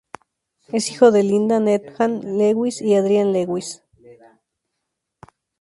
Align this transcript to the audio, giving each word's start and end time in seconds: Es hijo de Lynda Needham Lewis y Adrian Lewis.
Es 0.69 0.89
hijo 0.89 1.11
de 1.11 1.21
Lynda 1.21 1.59
Needham 1.59 2.21
Lewis 2.23 2.81
y 2.81 2.95
Adrian 2.95 3.31
Lewis. 3.33 3.83